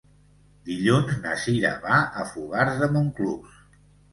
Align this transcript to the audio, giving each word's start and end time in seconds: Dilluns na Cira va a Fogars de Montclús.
Dilluns 0.69 1.11
na 1.27 1.35
Cira 1.43 1.73
va 1.85 1.99
a 2.23 2.27
Fogars 2.33 2.83
de 2.83 2.89
Montclús. 2.97 3.65